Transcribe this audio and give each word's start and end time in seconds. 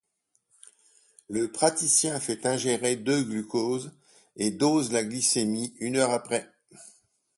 Le 1.29 1.51
praticien 1.51 2.19
fait 2.19 2.47
ingérer 2.47 2.95
de 2.95 3.21
glucose 3.21 3.91
et 4.35 4.49
dose 4.49 4.91
la 4.91 5.03
glycémie 5.03 5.75
une 5.79 5.95
heure 5.97 6.09
après. 6.09 6.49